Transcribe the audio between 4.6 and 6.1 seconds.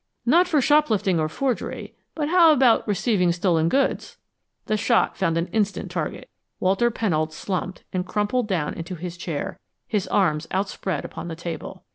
The shot found an instant